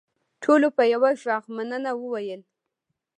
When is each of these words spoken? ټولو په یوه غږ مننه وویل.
ټولو 0.43 0.67
په 0.77 0.83
یوه 0.93 1.11
غږ 1.25 1.43
مننه 1.55 1.91
وویل. 1.95 2.41